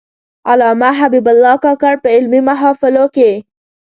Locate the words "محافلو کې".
2.49-3.31